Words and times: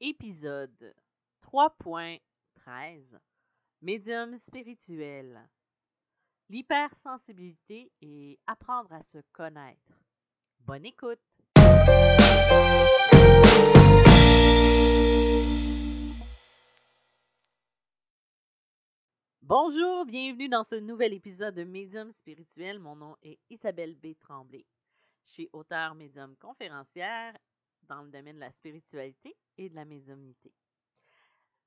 Épisode 0.00 0.92
3.13 1.40 2.20
Médium 3.80 4.36
spirituel 4.38 5.48
L'hypersensibilité 6.50 7.92
et 8.02 8.40
apprendre 8.44 8.92
à 8.92 9.02
se 9.02 9.18
connaître. 9.32 9.92
Bonne 10.58 10.84
écoute! 10.84 11.20
Bonjour, 19.42 20.06
bienvenue 20.06 20.48
dans 20.48 20.64
ce 20.64 20.74
nouvel 20.74 21.14
épisode 21.14 21.54
de 21.54 21.62
Médium 21.62 22.10
spirituel. 22.12 22.80
Mon 22.80 22.96
nom 22.96 23.16
est 23.22 23.38
Isabelle 23.48 23.94
B. 23.94 24.18
Tremblay. 24.18 24.66
Je 25.24 25.30
suis 25.30 25.50
auteure 25.52 25.94
médium 25.94 26.34
conférencière 26.36 27.36
dans 27.88 28.02
le 28.02 28.10
domaine 28.10 28.36
de 28.36 28.40
la 28.40 28.52
spiritualité 28.52 29.36
et 29.58 29.68
de 29.68 29.74
la 29.74 29.84
médiumnité. 29.84 30.52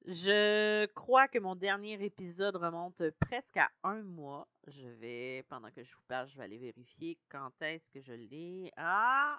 Je 0.05 0.85
crois 0.93 1.27
que 1.27 1.39
mon 1.39 1.55
dernier 1.55 2.01
épisode 2.03 2.55
remonte 2.55 3.03
presque 3.19 3.57
à 3.57 3.69
un 3.83 4.03
mois. 4.03 4.47
Je 4.67 4.87
vais, 4.87 5.43
pendant 5.49 5.69
que 5.71 5.83
je 5.83 5.93
vous 5.93 6.03
parle, 6.07 6.29
je 6.29 6.37
vais 6.37 6.43
aller 6.43 6.57
vérifier 6.57 7.17
quand 7.29 7.51
est-ce 7.61 7.89
que 7.89 8.01
je 8.01 8.13
l'ai. 8.13 8.71
Ah! 8.77 9.37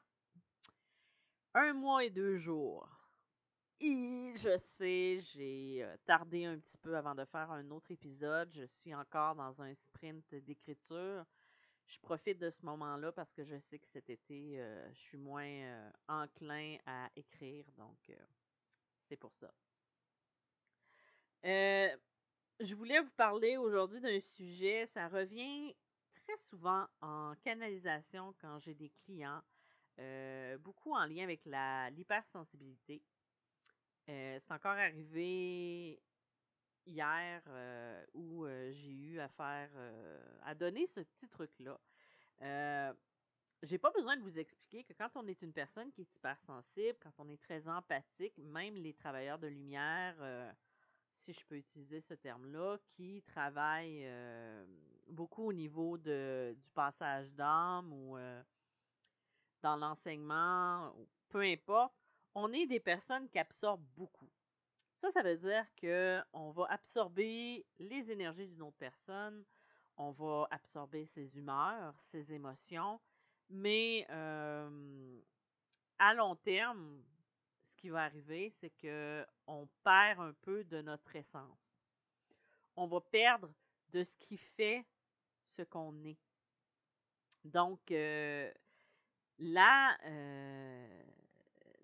Un 1.54 1.72
mois 1.72 2.04
et 2.04 2.10
deux 2.10 2.36
jours. 2.36 2.86
Et 3.80 4.32
je 4.34 4.58
sais, 4.58 5.18
j'ai 5.20 5.84
euh, 5.84 5.96
tardé 6.04 6.44
un 6.44 6.58
petit 6.58 6.76
peu 6.78 6.96
avant 6.96 7.14
de 7.14 7.24
faire 7.24 7.50
un 7.50 7.70
autre 7.70 7.90
épisode. 7.92 8.50
Je 8.52 8.66
suis 8.66 8.92
encore 8.94 9.36
dans 9.36 9.62
un 9.62 9.72
sprint 9.74 10.34
d'écriture 10.34 11.24
je 11.88 11.98
profite 12.00 12.38
de 12.38 12.50
ce 12.50 12.64
moment-là 12.66 13.12
parce 13.12 13.32
que 13.32 13.44
je 13.44 13.58
sais 13.58 13.78
que 13.78 13.88
cet 13.88 14.10
été, 14.10 14.60
euh, 14.60 14.92
je 14.92 14.98
suis 14.98 15.16
moins 15.16 15.48
euh, 15.48 15.90
enclin 16.06 16.76
à 16.86 17.08
écrire, 17.16 17.64
donc 17.78 17.98
euh, 18.10 18.16
c'est 19.08 19.16
pour 19.16 19.32
ça. 19.34 19.50
je 21.42 22.74
voulais 22.74 23.00
vous 23.00 23.10
parler 23.10 23.56
aujourd'hui 23.56 24.00
d'un 24.00 24.20
sujet, 24.20 24.86
ça 24.92 25.08
revient 25.08 25.74
très 26.12 26.36
souvent 26.50 26.86
en 27.00 27.34
canalisation 27.42 28.34
quand 28.40 28.58
j'ai 28.58 28.74
des 28.74 28.90
clients, 28.90 29.42
beaucoup 30.60 30.92
en 30.92 31.06
lien 31.06 31.24
avec 31.24 31.40
l'hypersensibilité. 31.46 33.02
c'est 34.06 34.50
encore 34.50 34.72
arrivé 34.72 35.98
hier 36.88 37.42
euh, 37.48 38.04
où 38.14 38.44
euh, 38.44 38.72
j'ai 38.72 38.92
eu 38.92 39.20
à 39.20 39.28
faire, 39.28 39.70
euh, 39.76 40.20
à 40.42 40.54
donner 40.54 40.86
ce 40.86 41.00
petit 41.00 41.28
truc-là. 41.28 41.78
j'ai 43.62 43.78
pas 43.78 43.90
besoin 43.90 44.16
de 44.16 44.22
vous 44.22 44.38
expliquer 44.38 44.84
que 44.84 44.92
quand 44.94 45.10
on 45.16 45.26
est 45.26 45.42
une 45.42 45.52
personne 45.52 45.90
qui 45.92 46.02
est 46.02 46.16
hypersensible, 46.16 46.98
quand 47.00 47.12
on 47.18 47.28
est 47.28 47.40
très 47.42 47.68
empathique, 47.68 48.38
même 48.38 48.74
les 48.76 48.94
travailleurs 48.94 49.38
de 49.38 49.48
lumière, 49.48 50.14
si 51.18 51.32
je 51.32 51.44
peux 51.44 51.56
utiliser 51.56 52.00
ce 52.00 52.14
terme-là, 52.14 52.78
qui 52.86 53.22
travaillent 53.22 54.08
beaucoup 55.08 55.48
au 55.48 55.52
niveau 55.52 55.98
de, 55.98 56.54
du 56.56 56.70
passage 56.70 57.32
d'âme 57.32 57.92
ou 57.92 58.16
dans 59.62 59.76
l'enseignement, 59.76 60.94
peu 61.28 61.40
importe, 61.40 61.94
on 62.36 62.52
est 62.52 62.66
des 62.66 62.80
personnes 62.80 63.28
qui 63.28 63.40
absorbent 63.40 63.86
beaucoup. 63.96 64.30
Ça, 65.00 65.12
ça 65.12 65.22
veut 65.22 65.36
dire 65.36 65.64
qu'on 65.80 66.50
va 66.50 66.66
absorber 66.70 67.64
les 67.78 68.10
énergies 68.10 68.48
d'une 68.48 68.62
autre 68.62 68.76
personne, 68.78 69.44
on 69.96 70.10
va 70.10 70.48
absorber 70.50 71.06
ses 71.06 71.36
humeurs, 71.36 71.94
ses 72.10 72.32
émotions, 72.32 73.00
mais 73.48 74.04
à 74.08 74.68
long 76.14 76.34
terme, 76.36 77.02
ce 77.68 77.76
qui 77.76 77.90
va 77.90 78.04
arriver, 78.04 78.50
c'est 78.60 78.72
qu'on 78.80 79.68
perd 79.84 80.20
un 80.20 80.32
peu 80.42 80.64
de 80.64 80.82
notre 80.82 81.14
essence. 81.14 81.76
On 82.76 82.86
va 82.86 83.00
perdre 83.00 83.48
de 83.90 84.02
ce 84.02 84.16
qui 84.16 84.36
fait 84.36 84.84
ce 85.56 85.62
qu'on 85.62 85.94
est. 86.04 86.18
Donc, 87.44 87.80
là, 89.38 89.96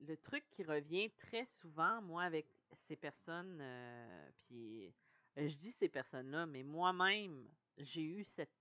le 0.00 0.17
truc 0.22 0.44
qui 0.50 0.65
revient 0.65 1.11
très 1.12 1.47
souvent, 1.61 2.03
moi, 2.03 2.25
avec 2.25 2.47
ces 2.87 2.97
personnes, 2.97 3.59
euh, 3.61 4.31
puis 4.39 4.95
euh, 5.39 5.49
je 5.49 5.57
dis 5.57 5.73
ces 5.73 5.89
personnes-là, 5.89 6.47
mais 6.47 6.62
moi-même, 6.62 7.49
j'ai 7.79 8.03
eu 8.03 8.25
cette, 8.25 8.53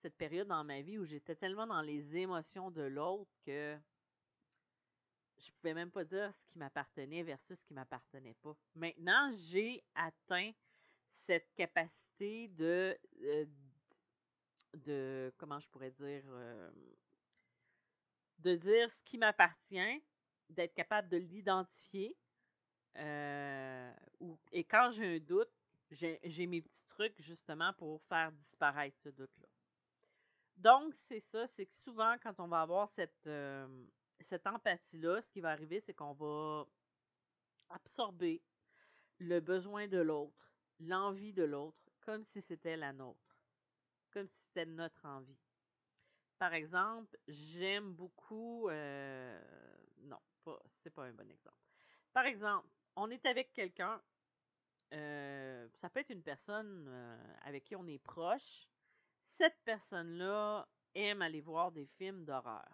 cette 0.00 0.16
période 0.16 0.48
dans 0.48 0.64
ma 0.64 0.80
vie 0.80 0.98
où 0.98 1.04
j'étais 1.04 1.36
tellement 1.36 1.66
dans 1.66 1.82
les 1.82 2.16
émotions 2.16 2.70
de 2.70 2.82
l'autre 2.82 3.30
que 3.44 3.78
je 5.38 5.50
pouvais 5.52 5.74
même 5.74 5.90
pas 5.90 6.04
dire 6.04 6.32
ce 6.34 6.44
qui 6.46 6.58
m'appartenait 6.58 7.22
versus 7.22 7.58
ce 7.58 7.64
qui 7.64 7.74
m'appartenait 7.74 8.36
pas. 8.42 8.56
Maintenant, 8.74 9.32
j'ai 9.32 9.82
atteint 9.94 10.52
cette 11.10 11.52
capacité 11.54 12.48
de, 12.48 12.96
euh, 13.22 13.46
de 14.74 15.32
comment 15.38 15.58
je 15.58 15.68
pourrais 15.68 15.90
dire, 15.90 16.24
de 18.38 18.54
dire 18.56 18.92
ce 18.92 19.02
qui 19.02 19.18
m'appartient, 19.18 20.02
d'être 20.48 20.74
capable 20.74 21.08
de 21.08 21.16
l'identifier, 21.16 22.16
euh, 22.96 23.92
et 24.52 24.64
quand 24.64 24.90
j'ai 24.90 25.16
un 25.16 25.18
doute, 25.18 25.50
j'ai 25.90 26.46
mes 26.46 26.62
petits 26.62 26.84
trucs 26.88 27.20
justement 27.20 27.72
pour 27.74 28.02
faire 28.02 28.32
disparaître 28.32 28.96
ce 29.02 29.08
doute-là. 29.10 29.48
Donc, 30.56 30.94
c'est 30.94 31.20
ça, 31.20 31.46
c'est 31.48 31.66
que 31.66 31.74
souvent, 31.84 32.16
quand 32.22 32.38
on 32.38 32.48
va 32.48 32.62
avoir 32.62 32.90
cette, 32.90 33.26
euh, 33.26 33.66
cette 34.20 34.46
empathie-là, 34.46 35.20
ce 35.22 35.30
qui 35.30 35.40
va 35.40 35.50
arriver, 35.50 35.80
c'est 35.80 35.94
qu'on 35.94 36.12
va 36.12 36.66
absorber 37.70 38.42
le 39.18 39.40
besoin 39.40 39.88
de 39.88 39.98
l'autre, 39.98 40.52
l'envie 40.80 41.32
de 41.32 41.42
l'autre, 41.42 41.78
comme 42.00 42.24
si 42.24 42.40
c'était 42.42 42.76
la 42.76 42.92
nôtre, 42.92 43.38
comme 44.12 44.28
si 44.28 44.38
c'était 44.46 44.66
notre 44.66 45.04
envie. 45.06 45.38
Par 46.38 46.54
exemple, 46.54 47.16
j'aime 47.28 47.92
beaucoup. 47.92 48.68
Euh, 48.68 49.40
non, 50.00 50.18
c'est 50.82 50.90
pas 50.90 51.04
un 51.04 51.12
bon 51.12 51.30
exemple. 51.30 51.56
Par 52.12 52.26
exemple, 52.26 52.68
on 52.96 53.10
est 53.10 53.24
avec 53.26 53.52
quelqu'un, 53.52 54.00
euh, 54.92 55.68
ça 55.74 55.88
peut 55.88 56.00
être 56.00 56.10
une 56.10 56.22
personne 56.22 56.86
euh, 56.88 57.34
avec 57.42 57.64
qui 57.64 57.76
on 57.76 57.86
est 57.86 57.98
proche. 57.98 58.68
Cette 59.38 59.58
personne-là 59.64 60.68
aime 60.94 61.22
aller 61.22 61.40
voir 61.40 61.72
des 61.72 61.86
films 61.86 62.24
d'horreur. 62.24 62.68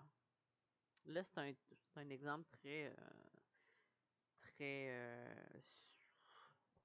Là, 1.06 1.22
c'est 1.22 1.38
un, 1.96 2.10
exemple 2.10 2.46
très, 2.50 2.86
euh, 2.86 2.94
très 4.40 5.58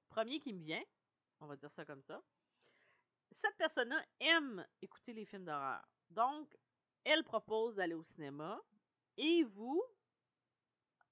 premier 0.08 0.38
qui 0.40 0.52
me 0.52 0.62
vient. 0.62 0.84
On 1.40 1.46
va 1.46 1.56
dire 1.56 1.72
ça 1.72 1.84
comme 1.84 2.02
ça. 2.02 2.22
Cette 3.32 3.56
personne-là 3.56 4.02
aime 4.20 4.64
écouter 4.80 5.12
les 5.12 5.24
films 5.24 5.44
d'horreur. 5.44 5.84
Donc, 6.10 6.56
elle 7.02 7.24
propose 7.24 7.74
d'aller 7.74 7.94
au 7.94 8.04
cinéma 8.04 8.60
et 9.16 9.42
vous, 9.42 9.82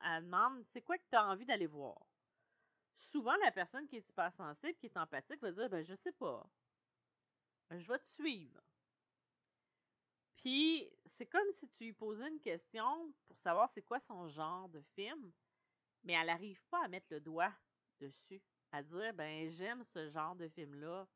elle 0.04 0.24
demande 0.24 0.64
c'est 0.72 0.82
quoi 0.82 0.96
que 0.96 1.04
tu 1.10 1.16
as 1.16 1.26
envie 1.26 1.44
d'aller 1.44 1.66
voir? 1.66 2.11
Souvent, 3.10 3.36
la 3.36 3.52
personne 3.52 3.86
qui 3.86 3.96
est 3.96 4.08
hypersensible, 4.08 4.74
qui 4.74 4.86
est 4.86 4.96
empathique, 4.96 5.40
va 5.40 5.52
dire 5.52 5.68
ben, 5.68 5.82
je 5.82 5.94
sais 5.94 6.12
pas. 6.12 6.48
Je 7.70 7.86
vais 7.86 7.98
te 7.98 8.08
suivre. 8.08 8.60
Puis, 10.36 10.90
c'est 11.16 11.26
comme 11.26 11.50
si 11.52 11.68
tu 11.68 11.84
lui 11.84 11.92
posais 11.92 12.28
une 12.28 12.40
question 12.40 13.12
pour 13.26 13.38
savoir 13.38 13.70
c'est 13.70 13.82
quoi 13.82 14.00
son 14.00 14.28
genre 14.28 14.68
de 14.68 14.82
film, 14.94 15.32
mais 16.02 16.14
elle 16.14 16.26
n'arrive 16.26 16.62
pas 16.64 16.84
à 16.84 16.88
mettre 16.88 17.06
le 17.10 17.20
doigt 17.20 17.52
dessus, 18.00 18.42
à 18.72 18.82
dire 18.82 19.14
ben 19.14 19.50
j'aime 19.50 19.84
ce 19.84 20.08
genre 20.08 20.34
de 20.34 20.48
film-là 20.48 21.06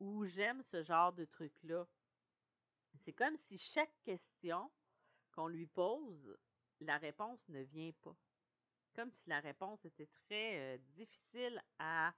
ou 0.00 0.24
j'aime 0.24 0.62
ce 0.62 0.82
genre 0.82 1.12
de 1.12 1.24
truc-là. 1.24 1.86
C'est 2.94 3.12
comme 3.12 3.36
si 3.36 3.58
chaque 3.58 3.94
question 4.02 4.70
qu'on 5.32 5.48
lui 5.48 5.66
pose, 5.66 6.36
la 6.80 6.98
réponse 6.98 7.46
ne 7.48 7.60
vient 7.60 7.92
pas 8.02 8.16
comme 8.94 9.10
si 9.10 9.28
la 9.28 9.40
réponse 9.40 9.84
était 9.84 10.08
très 10.26 10.74
euh, 10.74 10.78
difficile 10.94 11.62
à. 11.78 12.12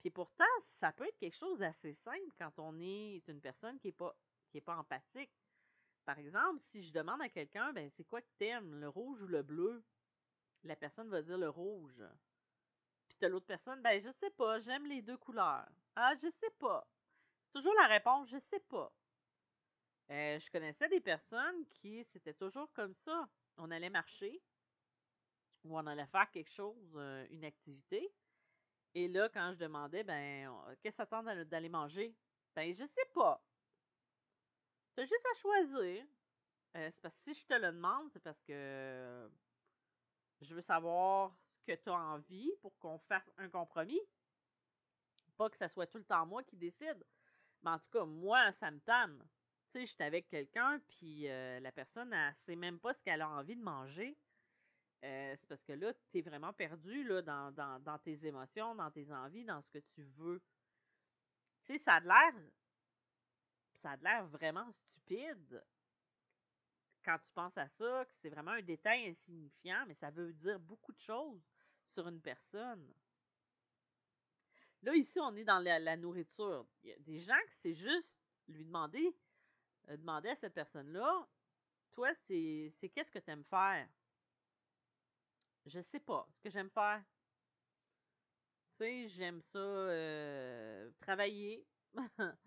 Puis 0.00 0.10
pourtant, 0.10 0.44
ça 0.80 0.92
peut 0.92 1.06
être 1.06 1.18
quelque 1.18 1.36
chose 1.36 1.58
d'assez 1.58 1.94
simple 1.94 2.34
quand 2.38 2.58
on 2.58 2.78
est 2.78 3.26
une 3.28 3.40
personne 3.40 3.78
qui 3.78 3.88
n'est 3.88 3.92
pas, 3.92 4.14
est 4.52 4.60
pas 4.60 4.76
empathique. 4.76 5.32
Par 6.04 6.18
exemple, 6.18 6.62
si 6.68 6.82
je 6.82 6.92
demande 6.92 7.22
à 7.22 7.28
quelqu'un, 7.28 7.72
ben 7.72 7.90
c'est 7.90 8.04
quoi 8.04 8.20
que 8.20 8.30
t'aimes, 8.38 8.78
le 8.78 8.88
rouge 8.88 9.22
ou 9.22 9.26
le 9.26 9.42
bleu? 9.42 9.82
La 10.64 10.76
personne 10.76 11.08
va 11.08 11.22
dire 11.22 11.38
le 11.38 11.48
rouge. 11.48 12.02
Puis 13.08 13.16
t'as 13.18 13.28
l'autre 13.28 13.46
personne, 13.46 13.80
ben 13.82 13.98
je 14.00 14.10
sais 14.20 14.30
pas, 14.30 14.60
j'aime 14.60 14.86
les 14.86 15.02
deux 15.02 15.16
couleurs. 15.16 15.68
Ah, 15.96 16.14
je 16.16 16.28
sais 16.40 16.50
pas. 16.58 16.86
C'est 17.44 17.52
toujours 17.52 17.74
la 17.74 17.86
réponse, 17.86 18.28
je 18.28 18.38
sais 18.50 18.60
pas. 18.60 18.92
Euh, 20.10 20.38
je 20.38 20.50
connaissais 20.50 20.88
des 20.88 21.00
personnes 21.00 21.66
qui, 21.70 22.04
c'était 22.12 22.34
toujours 22.34 22.70
comme 22.74 22.92
ça. 22.92 23.28
On 23.56 23.70
allait 23.70 23.90
marcher, 23.90 24.42
où 25.64 25.76
on 25.76 25.86
allait 25.86 26.06
faire 26.06 26.30
quelque 26.30 26.50
chose, 26.50 26.96
une 27.30 27.44
activité. 27.44 28.12
Et 28.94 29.08
là, 29.08 29.28
quand 29.28 29.52
je 29.52 29.58
demandais, 29.58 30.04
ben, 30.04 30.50
qu'est-ce 30.82 30.96
que 30.96 31.02
ça 31.02 31.06
tente 31.06 31.26
d'aller 31.26 31.68
manger? 31.68 32.14
Ben, 32.54 32.72
je 32.72 32.84
sais 32.84 33.10
pas. 33.12 33.42
Tu 34.94 35.00
as 35.00 35.04
juste 35.04 35.26
à 35.32 35.34
choisir. 35.34 36.06
Euh, 36.76 36.90
c'est 36.90 37.00
parce 37.00 37.16
que 37.16 37.22
si 37.22 37.34
je 37.34 37.46
te 37.46 37.54
le 37.54 37.72
demande, 37.72 38.10
c'est 38.12 38.22
parce 38.22 38.40
que 38.42 39.30
je 40.40 40.54
veux 40.54 40.60
savoir 40.60 41.36
que 41.66 41.72
tu 41.72 41.88
as 41.88 41.94
envie 41.94 42.52
pour 42.60 42.76
qu'on 42.78 42.98
fasse 42.98 43.30
un 43.38 43.48
compromis. 43.48 44.00
Pas 45.36 45.50
que 45.50 45.56
ça 45.56 45.68
soit 45.68 45.86
tout 45.86 45.98
le 45.98 46.04
temps 46.04 46.26
moi 46.26 46.42
qui 46.44 46.56
décide. 46.56 47.04
Mais 47.62 47.70
en 47.70 47.78
tout 47.78 47.90
cas, 47.90 48.04
moi, 48.04 48.52
ça 48.52 48.70
me 48.70 48.78
tanne. 48.80 49.18
Tu 49.72 49.80
sais, 49.80 49.86
j'étais 49.86 50.04
avec 50.04 50.28
quelqu'un, 50.28 50.80
puis 50.86 51.28
euh, 51.28 51.58
la 51.60 51.72
personne, 51.72 52.12
elle 52.12 52.34
sait 52.36 52.56
même 52.56 52.78
pas 52.78 52.94
ce 52.94 53.02
qu'elle 53.02 53.22
a 53.22 53.28
envie 53.28 53.56
de 53.56 53.62
manger. 53.62 54.16
Euh, 55.04 55.36
c'est 55.38 55.46
parce 55.46 55.62
que 55.64 55.74
là, 55.74 55.92
tu 56.10 56.18
es 56.18 56.22
vraiment 56.22 56.52
perdu 56.54 57.04
dans, 57.04 58.00
tes 58.02 58.26
émotions, 58.26 58.74
dans 58.74 58.90
tes 58.90 59.12
envies, 59.12 59.44
dans 59.44 59.60
ce 59.60 59.68
que 59.70 59.84
tu 59.94 60.02
veux. 60.16 60.40
Tu 61.60 61.66
sais, 61.66 61.78
ça 61.78 61.94
a 61.94 62.00
l'air. 62.00 62.34
Ça 63.82 63.90
a 63.90 63.96
l'air 63.96 64.26
vraiment 64.28 64.70
stupide 64.72 65.62
quand 67.04 67.18
tu 67.18 67.30
penses 67.34 67.58
à 67.58 67.68
ça, 67.68 68.06
que 68.06 68.14
c'est 68.22 68.30
vraiment 68.30 68.52
un 68.52 68.62
détail 68.62 69.08
insignifiant, 69.08 69.84
mais 69.86 69.94
ça 69.94 70.10
veut 70.10 70.32
dire 70.32 70.58
beaucoup 70.58 70.92
de 70.92 71.00
choses 71.00 71.42
sur 71.92 72.08
une 72.08 72.22
personne. 72.22 72.90
Là, 74.82 74.94
ici, 74.94 75.20
on 75.20 75.36
est 75.36 75.44
dans 75.44 75.58
la, 75.58 75.96
nourriture. 75.98 76.66
Il 76.82 76.88
y 76.88 76.92
a 76.92 76.98
des 77.00 77.18
gens 77.18 77.38
que 77.46 77.54
c'est 77.58 77.74
juste 77.74 78.16
lui 78.48 78.64
demander, 78.64 79.14
euh, 79.90 79.98
demander 79.98 80.30
à 80.30 80.36
cette 80.36 80.54
personne-là, 80.54 81.28
toi, 81.92 82.12
c'est 82.26 82.72
qu'est-ce 82.94 83.10
que 83.10 83.18
tu 83.18 83.30
aimes 83.30 83.44
faire? 83.44 83.86
Je 85.66 85.80
sais 85.80 86.00
pas 86.00 86.26
ce 86.30 86.40
que 86.40 86.50
j'aime 86.50 86.70
faire. 86.70 87.02
Tu 88.76 88.84
sais, 88.84 89.08
j'aime 89.08 89.40
ça 89.40 89.58
euh, 89.58 90.90
travailler. 91.00 91.66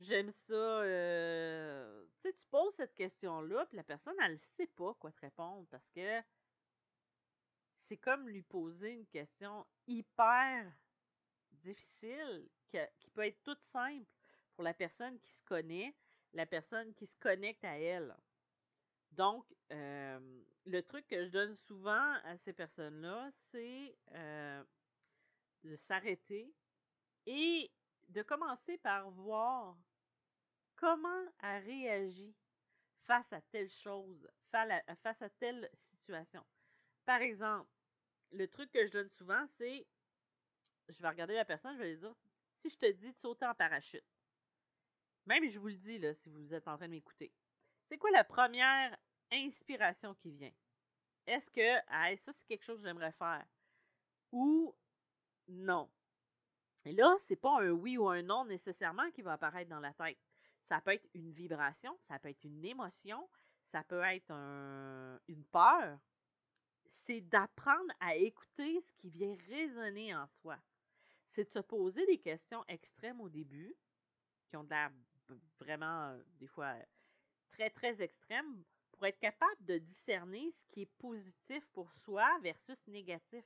j'aime 0.00 0.30
ça. 0.30 0.54
Euh, 0.54 2.06
tu 2.20 2.28
sais, 2.28 2.32
tu 2.34 2.44
poses 2.50 2.74
cette 2.74 2.94
question-là, 2.94 3.66
puis 3.66 3.76
la 3.76 3.84
personne, 3.84 4.14
elle 4.22 4.32
ne 4.32 4.36
sait 4.36 4.66
pas 4.68 4.94
quoi 4.94 5.10
te 5.10 5.20
répondre 5.20 5.66
parce 5.70 5.88
que 5.90 6.22
c'est 7.86 7.96
comme 7.96 8.28
lui 8.28 8.42
poser 8.42 8.90
une 8.92 9.06
question 9.06 9.66
hyper 9.86 10.70
difficile 11.52 12.48
qui, 12.68 12.78
peut 13.14 13.26
être 13.26 13.42
toute 13.42 13.62
simple 13.72 14.06
pour 14.54 14.62
la 14.62 14.74
personne 14.74 15.18
qui 15.20 15.30
se 15.30 15.40
connaît, 15.44 15.94
la 16.34 16.44
personne 16.44 16.94
qui 16.94 17.06
se 17.06 17.16
connecte 17.16 17.64
à 17.64 17.78
elle. 17.78 18.14
Donc, 19.12 19.44
euh, 19.72 20.42
le 20.64 20.82
truc 20.82 21.06
que 21.08 21.24
je 21.24 21.30
donne 21.30 21.56
souvent 21.66 22.14
à 22.24 22.36
ces 22.44 22.52
personnes-là, 22.52 23.30
c'est 23.50 23.96
euh, 24.12 24.62
de 25.64 25.76
s'arrêter 25.88 26.52
et 27.26 27.70
de 28.08 28.22
commencer 28.22 28.78
par 28.78 29.10
voir 29.10 29.76
comment 30.76 31.24
elle 31.42 31.64
réagit 31.64 32.34
face 33.04 33.32
à 33.32 33.40
telle 33.40 33.70
chose, 33.70 34.28
face 34.50 35.22
à 35.22 35.30
telle 35.40 35.70
situation. 35.90 36.44
Par 37.04 37.20
exemple, 37.20 37.70
le 38.32 38.46
truc 38.46 38.70
que 38.70 38.86
je 38.86 38.92
donne 38.92 39.08
souvent, 39.10 39.46
c'est 39.56 39.86
je 40.88 41.02
vais 41.02 41.08
regarder 41.08 41.34
la 41.34 41.44
personne, 41.44 41.74
je 41.76 41.82
vais 41.82 41.90
lui 41.92 41.98
dire 41.98 42.14
si 42.60 42.70
je 42.70 42.76
te 42.78 42.90
dis 42.92 43.12
de 43.12 43.16
sauter 43.16 43.46
en 43.46 43.54
parachute, 43.54 44.04
même 45.26 45.48
je 45.48 45.58
vous 45.58 45.68
le 45.68 45.74
dis 45.74 46.00
si 46.14 46.28
vous 46.28 46.54
êtes 46.54 46.66
en 46.66 46.76
train 46.76 46.86
de 46.86 46.92
m'écouter, 46.92 47.32
c'est 47.88 47.98
quoi 47.98 48.10
la 48.10 48.24
première 48.24 48.96
inspiration 49.32 50.14
qui 50.14 50.30
vient? 50.30 50.52
Est-ce 51.26 51.50
que 51.50 52.16
ça 52.16 52.32
c'est 52.32 52.46
quelque 52.46 52.64
chose 52.64 52.78
que 52.78 52.86
j'aimerais 52.86 53.12
faire? 53.12 53.44
Ou 54.32 54.74
non? 55.48 55.90
Et 56.84 56.92
là, 56.92 57.14
c'est 57.26 57.36
pas 57.36 57.60
un 57.60 57.70
oui 57.70 57.98
ou 57.98 58.08
un 58.08 58.22
non 58.22 58.44
nécessairement 58.44 59.10
qui 59.10 59.22
va 59.22 59.32
apparaître 59.32 59.70
dans 59.70 59.80
la 59.80 59.92
tête. 59.92 60.18
Ça 60.68 60.80
peut 60.80 60.92
être 60.92 61.08
une 61.14 61.32
vibration, 61.32 61.98
ça 62.08 62.18
peut 62.18 62.28
être 62.28 62.44
une 62.44 62.64
émotion, 62.64 63.28
ça 63.72 63.82
peut 63.84 64.02
être 64.02 64.30
une 64.30 65.44
peur. 65.50 65.98
C'est 66.90 67.20
d'apprendre 67.20 67.92
à 68.00 68.16
écouter 68.16 68.80
ce 68.80 68.92
qui 68.94 69.10
vient 69.10 69.36
résonner 69.48 70.14
en 70.14 70.26
soi. 70.26 70.58
C'est 71.30 71.44
de 71.44 71.50
se 71.50 71.58
poser 71.58 72.04
des 72.06 72.18
questions 72.18 72.64
extrêmes 72.68 73.20
au 73.20 73.28
début, 73.28 73.74
qui 74.48 74.56
ont 74.56 74.62
l'air 74.62 74.90
vraiment, 75.58 76.10
euh, 76.10 76.22
des 76.38 76.46
fois, 76.46 76.74
très, 77.58 77.70
très 77.70 78.02
extrêmes, 78.02 78.62
pour 78.92 79.06
être 79.06 79.18
capable 79.18 79.64
de 79.64 79.78
discerner 79.78 80.50
ce 80.52 80.64
qui 80.66 80.82
est 80.82 80.92
positif 80.98 81.66
pour 81.72 81.92
soi 82.04 82.26
versus 82.42 82.78
négatif. 82.86 83.44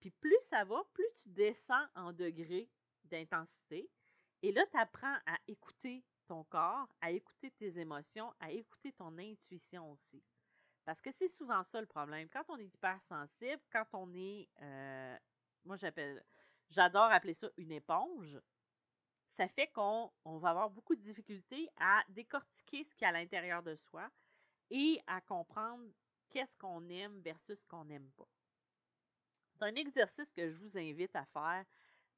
Puis 0.00 0.10
plus 0.10 0.38
ça 0.50 0.64
va, 0.64 0.82
plus 0.92 1.06
tu 1.22 1.30
descends 1.30 1.86
en 1.94 2.12
degré 2.12 2.68
d'intensité. 3.04 3.88
Et 4.42 4.52
là, 4.52 4.64
tu 4.70 4.78
apprends 4.78 5.16
à 5.26 5.38
écouter 5.48 6.04
ton 6.26 6.44
corps, 6.44 6.88
à 7.00 7.10
écouter 7.10 7.50
tes 7.52 7.78
émotions, 7.78 8.32
à 8.40 8.50
écouter 8.50 8.92
ton 8.92 9.16
intuition 9.18 9.92
aussi. 9.92 10.22
Parce 10.84 11.00
que 11.00 11.10
c'est 11.12 11.28
souvent 11.28 11.62
ça 11.64 11.80
le 11.80 11.86
problème. 11.86 12.28
Quand 12.28 12.44
on 12.48 12.58
est 12.58 12.66
hypersensible, 12.66 13.62
quand 13.72 13.86
on 13.94 14.12
est, 14.14 14.48
euh, 14.60 15.16
moi 15.64 15.76
j'appelle, 15.76 16.22
j'adore 16.70 17.10
appeler 17.10 17.34
ça 17.34 17.48
une 17.56 17.72
éponge, 17.72 18.38
ça 19.36 19.48
fait 19.48 19.68
qu'on 19.68 20.10
va 20.24 20.50
avoir 20.50 20.70
beaucoup 20.70 20.94
de 20.94 21.00
difficultés 21.00 21.68
à 21.78 22.02
décortiquer 22.08 22.84
ce 22.84 22.94
qu'il 22.94 23.02
y 23.02 23.04
a 23.04 23.08
à 23.08 23.12
l'intérieur 23.12 23.62
de 23.62 23.74
soi 23.74 24.08
et 24.70 25.00
à 25.06 25.20
comprendre 25.20 25.84
qu'est-ce 26.30 26.56
qu'on 26.58 26.88
aime 26.88 27.20
versus 27.20 27.58
ce 27.58 27.66
qu'on 27.66 27.84
n'aime 27.84 28.10
pas. 28.16 28.28
C'est 29.54 29.64
un 29.64 29.74
exercice 29.74 30.32
que 30.32 30.50
je 30.50 30.56
vous 30.56 30.76
invite 30.76 31.14
à 31.14 31.24
faire 31.26 31.64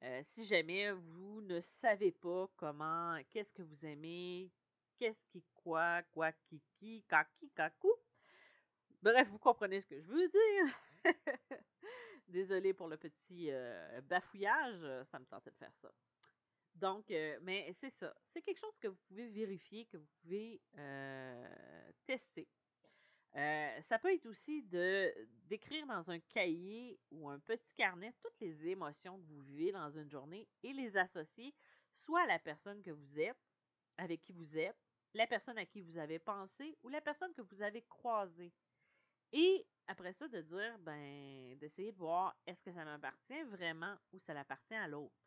euh, 0.03 0.21
si 0.25 0.45
jamais 0.45 0.91
vous 0.91 1.41
ne 1.41 1.59
savez 1.59 2.11
pas 2.11 2.47
comment, 2.55 3.19
qu'est-ce 3.31 3.51
que 3.51 3.63
vous 3.63 3.85
aimez, 3.85 4.51
qu'est-ce 4.97 5.23
qui 5.31 5.43
quoi, 5.55 6.03
quoi, 6.11 6.31
qui, 6.31 6.61
qui, 6.77 7.03
kaki, 7.07 7.49
kakou. 7.55 7.93
Bref, 9.01 9.27
vous 9.29 9.39
comprenez 9.39 9.81
ce 9.81 9.87
que 9.87 9.99
je 9.99 10.07
veux 10.07 10.27
dire. 10.27 10.79
Désolée 12.27 12.73
pour 12.73 12.87
le 12.87 12.97
petit 12.97 13.49
euh, 13.49 14.01
bafouillage, 14.01 15.05
ça 15.05 15.17
me 15.17 15.25
tentait 15.25 15.51
de 15.51 15.55
faire 15.55 15.73
ça. 15.81 15.91
Donc, 16.77 17.09
euh, 17.11 17.39
mais 17.41 17.73
c'est 17.79 17.91
ça. 17.91 18.13
C'est 18.31 18.41
quelque 18.41 18.59
chose 18.59 18.77
que 18.79 18.87
vous 18.87 18.99
pouvez 19.07 19.27
vérifier, 19.27 19.85
que 19.87 19.97
vous 19.97 20.09
pouvez 20.21 20.61
tester. 22.05 22.47
Euh, 23.35 23.81
ça 23.83 23.99
peut 23.99 24.13
être 24.13 24.25
aussi 24.25 24.63
de 24.63 25.13
d'écrire 25.45 25.85
dans 25.85 26.09
un 26.09 26.19
cahier 26.19 26.99
ou 27.11 27.29
un 27.29 27.39
petit 27.39 27.71
carnet 27.75 28.13
toutes 28.23 28.39
les 28.39 28.67
émotions 28.67 29.19
que 29.19 29.25
vous 29.27 29.41
vivez 29.41 29.71
dans 29.71 29.91
une 29.91 30.09
journée 30.09 30.47
et 30.63 30.73
les 30.73 30.97
associer 30.97 31.53
soit 31.99 32.21
à 32.21 32.25
la 32.25 32.39
personne 32.39 32.81
que 32.81 32.89
vous 32.91 33.19
êtes, 33.19 33.37
avec 33.97 34.21
qui 34.21 34.33
vous 34.33 34.57
êtes, 34.57 34.77
la 35.13 35.27
personne 35.27 35.57
à 35.57 35.65
qui 35.65 35.81
vous 35.81 35.97
avez 35.97 36.19
pensé 36.19 36.77
ou 36.83 36.89
la 36.89 37.01
personne 37.01 37.33
que 37.33 37.41
vous 37.41 37.61
avez 37.61 37.83
croisée. 37.83 38.53
Et 39.33 39.67
après 39.87 40.13
ça, 40.13 40.27
de 40.27 40.41
dire, 40.41 40.79
ben, 40.79 41.57
d'essayer 41.59 41.91
de 41.91 41.97
voir 41.97 42.35
est-ce 42.47 42.61
que 42.63 42.73
ça 42.73 42.85
m'appartient 42.85 43.43
vraiment 43.43 43.97
ou 44.13 44.19
ça 44.19 44.33
l'appartient 44.33 44.75
à 44.75 44.87
l'autre? 44.87 45.26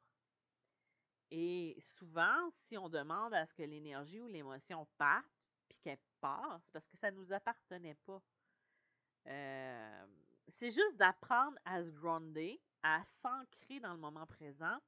Et 1.31 1.77
souvent, 1.81 2.51
si 2.67 2.77
on 2.77 2.89
demande 2.89 3.35
à 3.35 3.47
ce 3.47 3.55
que 3.55 3.63
l'énergie 3.63 4.21
ou 4.21 4.27
l'émotion 4.27 4.87
parte, 4.99 5.27
puis 5.69 5.79
qu'elle 5.79 5.99
passe 6.21 6.69
parce 6.73 6.87
que 6.87 6.97
ça 6.97 7.11
ne 7.11 7.17
nous 7.17 7.33
appartenait 7.33 7.95
pas. 8.07 8.21
Euh, 9.27 10.07
c'est 10.49 10.71
juste 10.71 10.97
d'apprendre 10.97 11.57
à 11.65 11.83
se 11.83 11.91
grounder, 11.91 12.61
à 12.83 13.05
s'ancrer 13.23 13.79
dans 13.81 13.93
le 13.93 13.99
moment 13.99 14.27
présent 14.27 14.79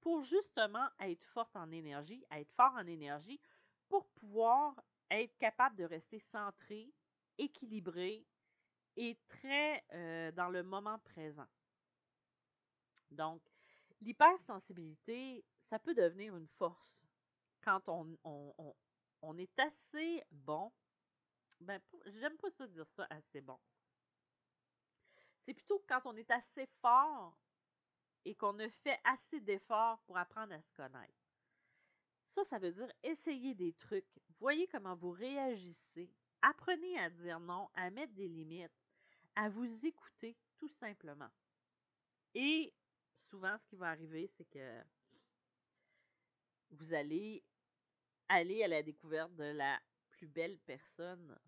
pour 0.00 0.22
justement 0.22 0.88
être 1.00 1.24
forte 1.26 1.54
en 1.54 1.70
énergie, 1.70 2.24
être 2.32 2.50
fort 2.52 2.72
en 2.74 2.86
énergie, 2.86 3.40
pour 3.88 4.08
pouvoir 4.08 4.74
être 5.10 5.36
capable 5.38 5.76
de 5.76 5.84
rester 5.84 6.18
centré, 6.18 6.92
équilibré 7.38 8.26
et 8.96 9.18
très 9.28 9.84
euh, 9.92 10.32
dans 10.32 10.48
le 10.48 10.62
moment 10.62 10.98
présent. 11.00 11.46
Donc, 13.10 13.42
l'hypersensibilité, 14.00 15.44
ça 15.70 15.78
peut 15.78 15.94
devenir 15.94 16.36
une 16.36 16.48
force 16.58 17.06
quand 17.62 17.88
on, 17.88 18.16
on 19.22 19.38
est 19.38 19.58
assez 19.58 20.22
bon. 20.30 20.72
Ben, 21.60 21.80
j'aime 22.06 22.36
pas 22.38 22.50
ça 22.50 22.66
dire 22.66 22.88
ça 22.96 23.06
assez 23.10 23.40
bon. 23.40 23.58
C'est 25.44 25.54
plutôt 25.54 25.84
quand 25.88 26.00
on 26.04 26.16
est 26.16 26.30
assez 26.30 26.66
fort 26.80 27.38
et 28.24 28.34
qu'on 28.34 28.58
a 28.58 28.68
fait 28.68 28.98
assez 29.04 29.40
d'efforts 29.40 30.00
pour 30.02 30.16
apprendre 30.16 30.52
à 30.54 30.60
se 30.60 30.72
connaître. 30.72 31.14
Ça, 32.30 32.44
ça 32.44 32.58
veut 32.58 32.72
dire 32.72 32.90
essayer 33.02 33.54
des 33.54 33.72
trucs. 33.74 34.20
Voyez 34.38 34.66
comment 34.68 34.94
vous 34.94 35.10
réagissez. 35.10 36.10
Apprenez 36.42 36.98
à 36.98 37.10
dire 37.10 37.40
non, 37.40 37.68
à 37.74 37.90
mettre 37.90 38.14
des 38.14 38.28
limites, 38.28 38.70
à 39.36 39.48
vous 39.48 39.68
écouter 39.84 40.36
tout 40.58 40.68
simplement. 40.68 41.30
Et 42.34 42.72
souvent, 43.28 43.56
ce 43.58 43.66
qui 43.66 43.76
va 43.76 43.88
arriver, 43.88 44.30
c'est 44.36 44.48
que 44.48 44.82
vous 46.70 46.94
allez 46.94 47.44
aller 48.28 48.62
à 48.62 48.68
la 48.68 48.82
découverte 48.82 49.34
de 49.34 49.44
la 49.44 49.80
plus 50.10 50.28
belle 50.28 50.58
personne 50.60 51.38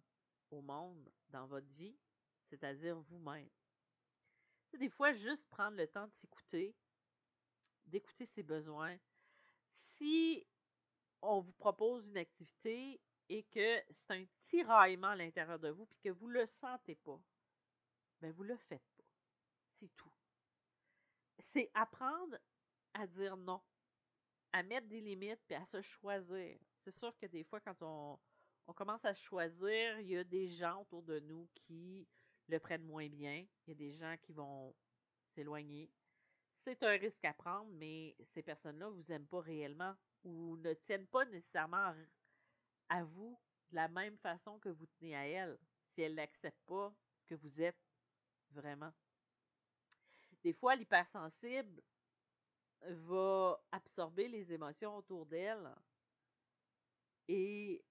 au 0.50 0.60
monde 0.60 1.10
dans 1.30 1.46
votre 1.46 1.70
vie, 1.74 1.96
c'est-à-dire 2.48 2.98
vous-même. 3.00 3.48
Des 4.78 4.88
fois, 4.88 5.12
juste 5.12 5.48
prendre 5.48 5.76
le 5.76 5.86
temps 5.86 6.06
de 6.06 6.12
s'écouter, 6.14 6.74
d'écouter 7.86 8.26
ses 8.26 8.42
besoins. 8.42 8.96
Si 9.74 10.46
on 11.20 11.40
vous 11.40 11.52
propose 11.52 12.06
une 12.06 12.16
activité 12.16 13.00
et 13.28 13.44
que 13.44 13.82
c'est 13.90 14.14
un 14.14 14.24
tiraillement 14.46 15.08
à 15.08 15.16
l'intérieur 15.16 15.58
de 15.58 15.68
vous, 15.68 15.86
puis 15.86 15.98
que 16.00 16.08
vous 16.08 16.28
ne 16.28 16.40
le 16.40 16.46
sentez 16.46 16.96
pas, 16.96 17.20
ben 18.20 18.32
vous 18.32 18.44
le 18.44 18.56
faites 18.56 18.82
pas. 19.96 20.12
c'est 21.38 21.70
apprendre 21.74 22.36
à 22.94 23.06
dire 23.06 23.36
non, 23.36 23.60
à 24.52 24.62
mettre 24.62 24.86
des 24.88 25.00
limites 25.00 25.40
puis 25.46 25.56
à 25.56 25.64
se 25.66 25.80
choisir. 25.82 26.58
C'est 26.84 26.96
sûr 26.98 27.16
que 27.18 27.26
des 27.26 27.44
fois, 27.44 27.60
quand 27.60 27.76
on, 27.82 28.18
commence 28.74 29.04
à 29.04 29.14
choisir, 29.14 30.00
il 30.00 30.08
y 30.08 30.16
a 30.16 30.24
des 30.24 30.48
gens 30.48 30.82
autour 30.82 31.02
de 31.02 31.20
nous 31.20 31.48
qui 31.54 32.06
le 32.48 32.58
prennent 32.58 32.84
moins 32.84 33.08
bien. 33.08 33.46
Il 33.66 33.70
y 33.70 33.72
a 33.72 33.74
des 33.74 33.92
gens 33.92 34.16
qui 34.22 34.32
vont 34.32 34.74
s'éloigner. 35.34 35.90
C'est 36.64 36.82
un 36.82 36.96
risque 36.96 37.24
à 37.24 37.34
prendre, 37.34 37.70
mais 37.72 38.16
ces 38.34 38.42
personnes-là 38.42 38.88
vous 38.88 39.10
aiment 39.10 39.26
pas 39.26 39.40
réellement 39.40 39.94
ou 40.24 40.56
ne 40.58 40.72
tiennent 40.74 41.06
pas 41.08 41.24
nécessairement 41.26 41.94
à 42.88 43.04
vous 43.04 43.38
de 43.70 43.76
la 43.76 43.88
même 43.88 44.16
façon 44.18 44.58
que 44.58 44.68
vous 44.68 44.86
tenez 44.98 45.16
à 45.16 45.26
elles, 45.26 45.58
si 45.94 46.02
elles 46.02 46.14
n'acceptent 46.14 46.66
pas 46.66 46.94
ce 47.18 47.26
que 47.26 47.34
vous 47.34 47.60
êtes 47.60 47.80
vraiment. 48.50 48.92
Des 50.42 50.52
fois, 50.52 50.76
l'hypersensible 50.76 51.82
va 52.88 53.62
absorber 53.70 54.28
les 54.28 54.52
émotions 54.52 54.96
autour 54.96 55.26
d'elle 55.26 55.70
et 57.28 57.84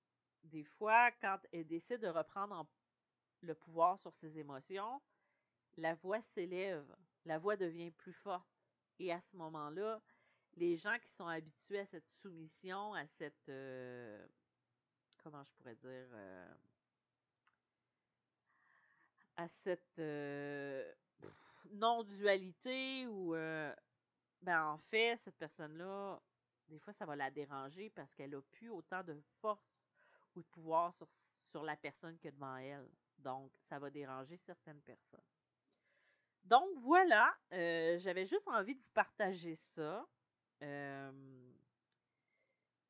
des 0.44 0.64
fois, 0.64 1.12
quand 1.22 1.40
elle 1.52 1.68
décide 1.68 2.02
de 2.02 2.08
reprendre 2.08 2.66
le 3.42 3.56
pouvoir 3.56 4.00
sur 4.00 4.14
ses 4.14 4.38
émotions, 4.38 5.02
la 5.78 5.96
voix 5.96 6.22
s'élève, 6.34 6.86
la 7.26 7.38
voix 7.38 7.56
devient 7.56 7.92
plus 7.92 8.14
forte. 8.14 8.48
Et 9.00 9.12
à 9.12 9.22
ce 9.22 9.36
moment-là, 9.38 10.02
les 10.58 10.76
gens 10.76 10.98
qui 11.00 11.10
sont 11.12 11.28
habitués 11.28 11.80
à 11.80 11.86
cette 11.86 12.10
soumission, 12.22 12.94
à 12.94 13.08
cette 13.08 13.50
euh, 13.50 14.28
comment 15.24 15.44
je 15.44 15.52
pourrais 15.58 15.76
dire 15.76 16.08
euh, 16.14 16.54
à 19.38 19.48
cette 19.64 20.00
euh, 20.00 20.92
non-dualité 21.72 23.08
ou 23.08 23.34
ben 24.42 24.64
en 24.66 24.78
fait, 24.78 25.20
cette 25.24 25.38
personne-là, 25.38 26.20
des 26.68 26.80
fois, 26.80 26.94
ça 26.94 27.06
va 27.06 27.16
la 27.16 27.30
déranger 27.30 27.90
parce 27.90 28.14
qu'elle 28.14 28.34
a 28.36 28.42
plus 28.42 28.70
autant 28.70 29.04
de 29.04 29.20
force 29.40 29.82
ou 30.36 30.42
de 30.42 30.48
pouvoir 30.48 30.94
sur, 30.96 31.08
sur 31.50 31.64
la 31.64 31.76
personne 31.76 32.18
que 32.18 32.30
devant 32.30 32.58
elle. 32.58 32.90
Donc, 33.18 33.52
ça 33.70 33.78
va 33.78 33.90
déranger 33.90 34.38
certaines 34.38 34.82
personnes. 34.82 35.20
Donc, 36.44 36.70
voilà, 36.80 37.36
euh, 37.54 37.98
j'avais 38.00 38.26
juste 38.26 38.48
envie 38.48 38.76
de 38.76 38.80
vous 38.80 38.94
partager 38.94 39.56
ça. 39.56 40.08
Euh, 40.64 41.52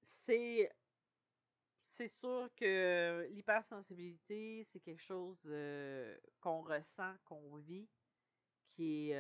c'est 0.02 0.72
c'est 1.90 2.08
sûr 2.08 2.50
que 2.56 3.28
l'hypersensibilité, 3.32 4.66
c'est 4.72 4.80
quelque 4.80 5.02
chose 5.02 5.42
euh, 5.46 6.18
qu'on 6.40 6.62
ressent, 6.62 7.14
qu'on 7.26 7.58
vit, 7.58 7.90
qui 8.70 9.12
est 9.12 9.18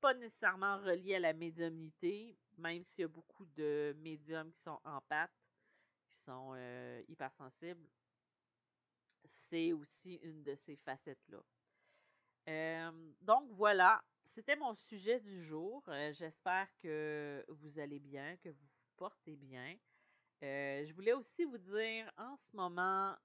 pas 0.00 0.14
nécessairement 0.14 0.78
relié 0.78 1.16
à 1.16 1.20
la 1.20 1.32
médiumnité, 1.32 2.38
même 2.58 2.84
s'il 2.84 3.02
y 3.02 3.04
a 3.04 3.08
beaucoup 3.08 3.46
de 3.56 3.94
médiums 3.98 4.52
qui 4.52 4.60
sont 4.62 4.80
en 4.84 5.00
pâte 5.02 5.30
qui 6.06 6.16
sont 6.24 6.52
euh, 6.56 7.02
hypersensibles, 7.08 7.86
c'est 9.24 9.72
aussi 9.72 10.14
une 10.22 10.42
de 10.42 10.54
ces 10.54 10.76
facettes-là. 10.76 11.42
Euh, 12.48 13.12
donc 13.20 13.50
voilà, 13.50 14.02
c'était 14.34 14.56
mon 14.56 14.74
sujet 14.74 15.20
du 15.20 15.42
jour. 15.42 15.82
Euh, 15.88 16.12
j'espère 16.12 16.68
que 16.78 17.44
vous 17.48 17.78
allez 17.78 17.98
bien, 17.98 18.36
que 18.38 18.48
vous 18.50 18.54
vous 18.54 18.96
portez 18.96 19.36
bien. 19.36 19.76
je 20.40 20.92
voulais 20.94 21.12
aussi 21.12 21.44
vous 21.44 21.58
dire 21.58 22.10
en 22.16 22.36
ce 22.36 22.56
moment 22.56 23.16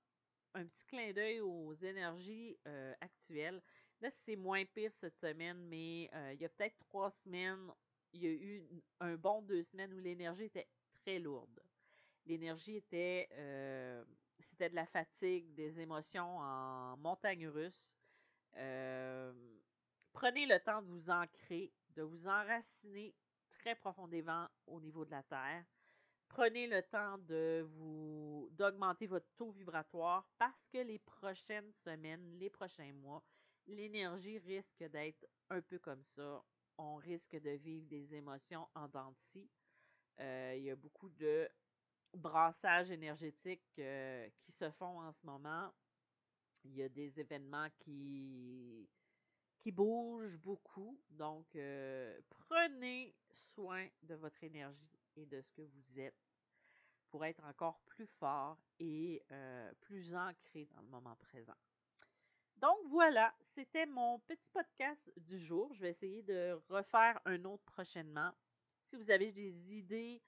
un 0.53 0.65
petit 0.65 0.85
clin 0.85 1.13
d'œil 1.13 1.39
aux 1.39 1.73
énergies 1.73 2.57
actuelles. 2.99 3.61
Là, 4.01 4.09
c'est 4.25 4.35
moins 4.35 4.65
pire 4.65 4.91
cette 4.99 5.17
semaine, 5.19 5.57
mais 5.69 6.09
il 6.33 6.41
y 6.41 6.45
a 6.45 6.49
peut-être 6.49 6.77
trois 6.79 7.11
semaines, 7.23 7.71
il 8.13 8.23
y 8.23 8.27
a 8.27 8.31
eu 8.31 8.83
un 8.99 9.15
bon 9.15 9.41
deux 9.41 9.63
semaines 9.63 9.93
où 9.93 9.99
l'énergie 9.99 10.45
était 10.45 10.67
très 11.03 11.19
lourde 11.19 11.61
l'énergie 12.25 12.77
était, 12.77 13.27
euh, 13.33 14.03
c'était 14.39 14.69
de 14.69 14.75
la 14.75 14.85
fatigue, 14.85 15.53
des 15.53 15.79
émotions 15.79 16.37
en 16.39 16.97
montagne 16.97 17.47
russe. 17.47 17.81
Euh, 18.57 19.33
prenez 20.13 20.45
le 20.45 20.59
temps 20.59 20.81
de 20.81 20.87
vous 20.87 21.09
ancrer, 21.09 21.71
de 21.95 22.03
vous 22.03 22.27
enraciner 22.27 23.15
très 23.49 23.75
profondément 23.75 24.47
au 24.67 24.79
niveau 24.79 25.05
de 25.05 25.11
la 25.11 25.23
terre. 25.23 25.63
Prenez 26.29 26.67
le 26.67 26.81
temps 26.83 27.17
d'augmenter 28.51 29.05
votre 29.05 29.27
taux 29.35 29.51
vibratoire 29.51 30.25
parce 30.37 30.65
que 30.71 30.77
les 30.77 30.99
prochaines 30.99 31.71
semaines, 31.83 32.39
les 32.39 32.49
prochains 32.49 32.93
mois, 32.93 33.21
l'énergie 33.67 34.39
risque 34.39 34.83
d'être 34.83 35.25
un 35.49 35.61
peu 35.61 35.79
comme 35.79 36.03
ça. 36.15 36.43
On 36.77 36.95
risque 36.95 37.39
de 37.39 37.51
vivre 37.51 37.87
des 37.87 38.15
émotions 38.15 38.67
en 38.75 38.87
dents 38.87 39.11
de 39.35 39.47
euh, 40.19 40.55
il 40.57 40.63
y 40.63 40.69
a 40.69 40.75
beaucoup 40.75 41.09
de 41.09 41.49
brassages 42.13 42.91
énergétiques 42.91 43.79
euh, 43.79 44.29
qui 44.39 44.51
se 44.51 44.69
font 44.71 44.99
en 44.99 45.11
ce 45.11 45.25
moment. 45.25 45.71
Il 46.63 46.75
y 46.75 46.83
a 46.83 46.89
des 46.89 47.19
événements 47.19 47.69
qui, 47.79 48.87
qui 49.57 49.71
bougent 49.71 50.37
beaucoup. 50.37 50.99
Donc, 51.09 51.55
euh, 51.55 52.19
prenez 52.29 53.15
soin 53.31 53.87
de 54.03 54.15
votre 54.15 54.43
énergie 54.43 54.99
et 55.15 55.25
de 55.25 55.41
ce 55.41 55.51
que 55.51 55.61
vous 55.61 55.99
êtes 55.99 56.15
pour 57.09 57.25
être 57.25 57.43
encore 57.43 57.81
plus 57.87 58.07
fort 58.07 58.57
et 58.79 59.21
plus 59.81 60.15
ancré 60.15 60.65
dans 60.73 60.81
le 60.81 60.87
moment 60.87 61.15
présent. 61.17 61.57
Donc 62.61 62.77
voilà, 62.89 63.33
c'était 63.55 63.87
mon 63.87 64.19
petit 64.19 64.47
podcast 64.53 65.11
du 65.17 65.39
jour. 65.39 65.73
Je 65.73 65.81
vais 65.81 65.89
essayer 65.89 66.21
de 66.21 66.59
refaire 66.69 67.19
un 67.25 67.43
autre 67.45 67.63
prochainement. 67.65 68.31
Si 68.85 68.95
vous 68.95 69.09
avez 69.09 69.31
des 69.31 69.73
idées 69.73 70.21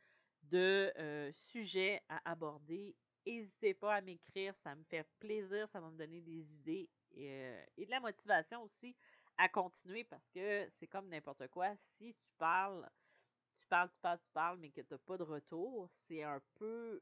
de 0.43 0.91
euh, 0.97 1.31
sujets 1.31 2.01
à 2.09 2.31
aborder. 2.31 2.95
N'hésitez 3.25 3.73
pas 3.73 3.95
à 3.95 4.01
m'écrire, 4.01 4.53
ça 4.57 4.75
me 4.75 4.83
fait 4.83 5.07
plaisir, 5.19 5.69
ça 5.69 5.79
va 5.79 5.89
me 5.89 5.97
donner 5.97 6.21
des 6.21 6.53
idées 6.53 6.89
et, 7.11 7.31
euh, 7.31 7.65
de 7.77 7.89
la 7.89 8.01
motivation 8.01 8.63
aussi 8.63 8.95
à 9.37 9.47
continuer 9.47 10.03
parce 10.03 10.27
que 10.29 10.67
c'est 10.77 10.87
comme 10.87 11.07
n'importe 11.07 11.47
quoi. 11.47 11.73
Si 11.97 12.13
tu 12.13 12.29
parles, 12.37 12.89
tu 13.57 13.67
parles, 13.67 13.89
tu 13.89 13.99
parles, 14.01 14.19
tu 14.19 14.29
parles, 14.33 14.57
mais 14.59 14.69
que 14.71 14.81
tu 14.81 14.93
n'as 14.93 14.97
pas 14.97 15.17
de 15.17 15.23
retour, 15.23 15.89
c'est 16.07 16.23
un 16.23 16.41
peu 16.55 17.01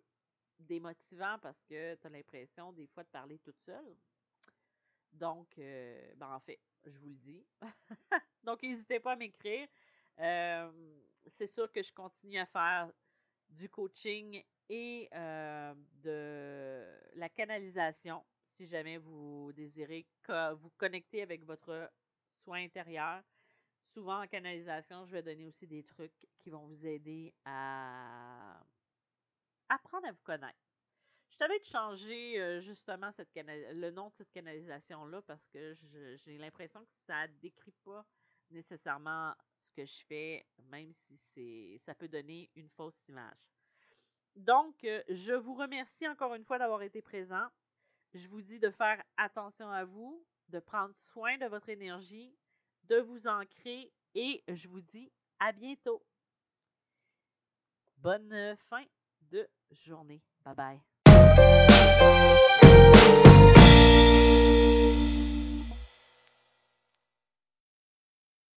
démotivant 0.59 1.39
parce 1.41 1.61
que 1.63 1.95
tu 1.95 2.07
as 2.07 2.09
l'impression 2.09 2.71
des 2.73 2.85
fois 2.87 3.03
de 3.03 3.09
parler 3.09 3.39
toute 3.39 3.59
seule. 3.65 3.97
Donc, 5.11 5.47
euh, 5.57 6.13
ben 6.15 6.33
en 6.33 6.39
fait, 6.39 6.59
je 6.85 6.97
vous 6.97 7.09
le 7.09 7.15
dis. 7.15 7.45
Donc, 8.43 8.63
n'hésitez 8.63 8.99
pas 8.99 9.13
à 9.13 9.15
m'écrire. 9.15 9.67
c'est 10.17 11.47
sûr 11.47 11.71
que 11.71 11.83
je 11.83 11.93
continue 11.93 12.39
à 12.39 12.45
faire 12.45 12.91
du 13.49 13.69
coaching 13.69 14.43
et 14.69 15.09
euh, 15.13 15.73
de 16.01 16.85
la 17.15 17.27
canalisation, 17.29 18.23
si 18.55 18.65
jamais 18.65 18.97
vous 18.97 19.51
désirez 19.53 20.07
vous 20.55 20.69
connecter 20.77 21.21
avec 21.21 21.43
votre 21.43 21.91
soin 22.43 22.63
intérieur. 22.63 23.21
Souvent 23.93 24.23
en 24.23 24.27
canalisation, 24.27 25.05
je 25.05 25.11
vais 25.11 25.23
donner 25.23 25.45
aussi 25.45 25.67
des 25.67 25.83
trucs 25.83 26.25
qui 26.39 26.49
vont 26.49 26.65
vous 26.67 26.85
aider 26.85 27.33
à 27.43 28.63
apprendre 29.67 30.07
à 30.07 30.11
vous 30.11 30.23
connaître. 30.23 30.70
T'avais 31.41 31.57
de 31.57 31.65
changer 31.65 32.39
euh, 32.39 32.59
justement 32.59 33.09
le 33.35 33.89
nom 33.89 34.09
de 34.09 34.13
cette 34.13 34.29
canalisation-là 34.29 35.23
parce 35.23 35.43
que 35.47 35.75
j'ai 36.23 36.37
l'impression 36.37 36.81
que 36.85 36.91
ça 37.07 37.25
décrit 37.41 37.73
pas 37.83 38.05
nécessairement 38.51 39.33
que 39.75 39.83
je 39.83 40.05
fais, 40.07 40.45
même 40.65 40.93
si 41.33 41.81
ça 41.83 41.95
peut 41.95 42.07
donner 42.07 42.51
une 42.55 42.69
fausse 42.69 43.01
image. 43.07 43.39
Donc, 44.35 44.83
euh, 44.83 45.01
je 45.09 45.33
vous 45.33 45.55
remercie 45.55 46.07
encore 46.07 46.35
une 46.35 46.45
fois 46.45 46.59
d'avoir 46.59 46.83
été 46.83 47.01
présent. 47.01 47.47
Je 48.13 48.27
vous 48.27 48.43
dis 48.43 48.59
de 48.59 48.69
faire 48.69 49.03
attention 49.17 49.67
à 49.67 49.83
vous, 49.83 50.23
de 50.49 50.59
prendre 50.59 50.93
soin 51.11 51.39
de 51.39 51.47
votre 51.47 51.69
énergie, 51.69 52.37
de 52.83 52.97
vous 52.97 53.25
ancrer 53.25 53.91
et 54.13 54.43
je 54.47 54.67
vous 54.67 54.81
dis 54.81 55.11
à 55.39 55.51
bientôt. 55.53 56.05
Bonne 57.97 58.55
fin 58.69 58.85
de 59.21 59.49
journée. 59.71 60.21
Bye 60.45 60.53
bye. 60.53 60.90